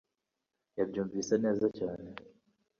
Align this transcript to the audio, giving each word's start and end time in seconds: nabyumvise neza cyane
nabyumvise 0.73 1.33
neza 1.43 1.65
cyane 1.77 2.09